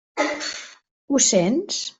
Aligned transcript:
Ho 1.13 1.23
sents? 1.29 1.81